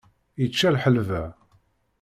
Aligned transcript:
Ičča 0.43 0.69
lḥelba. 0.75 1.23